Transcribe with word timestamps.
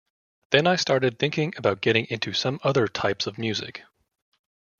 Then 0.49 0.65
I 0.65 0.77
started 0.77 1.19
thinking 1.19 1.53
about 1.57 1.79
getting 1.79 2.05
into 2.05 2.33
some 2.33 2.59
other 2.63 2.87
types 2.87 3.27
of 3.27 3.37
music. 3.37 3.83